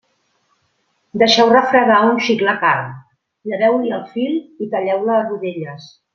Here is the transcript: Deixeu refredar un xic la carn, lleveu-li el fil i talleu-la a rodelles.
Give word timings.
Deixeu 1.23 1.51
refredar 1.51 1.97
un 2.13 2.17
xic 2.29 2.41
la 2.47 2.55
carn, 2.65 2.89
lleveu-li 3.51 3.93
el 3.99 4.03
fil 4.17 4.35
i 4.67 4.71
talleu-la 4.75 5.19
a 5.21 5.29
rodelles. 5.31 5.89